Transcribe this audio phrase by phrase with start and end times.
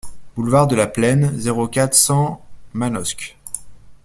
[0.35, 3.37] Boulevard de la Plaine, zéro quatre, cent Manosque